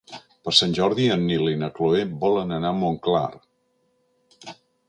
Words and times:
Per 0.47 0.53
Sant 0.59 0.71
Jordi 0.77 1.05
en 1.15 1.25
Nil 1.31 1.51
i 1.51 1.59
na 1.65 1.69
Cloè 1.77 2.01
volen 2.25 2.57
anar 2.57 2.73
a 2.73 2.79
Montclar. 2.81 4.51